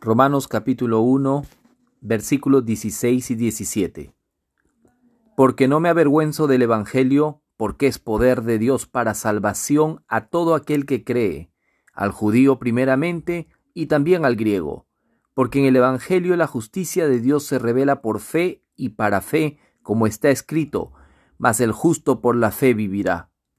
[0.00, 1.44] Romanos capítulo 1,
[2.02, 4.14] versículos 16 y 17.
[5.36, 10.54] Porque no me avergüenzo del Evangelio, porque es poder de Dios para salvación a todo
[10.54, 11.50] aquel que cree,
[11.92, 14.86] al judío primeramente y también al griego,
[15.34, 19.58] porque en el Evangelio la justicia de Dios se revela por fe y para fe,
[19.82, 20.92] como está escrito,
[21.38, 23.30] mas el justo por la fe vivirá.